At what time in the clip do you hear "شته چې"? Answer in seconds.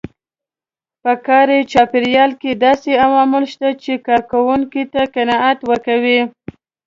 3.53-3.93